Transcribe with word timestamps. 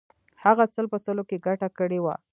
هغه 0.43 0.63
سل 0.73 0.85
په 0.93 0.97
سلو 1.05 1.23
کې 1.29 1.37
ګټه 1.47 1.67
کړې 1.77 1.99
وه. 2.03 2.15